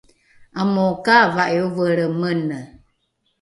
[0.61, 2.59] amokaava’i ovelre mene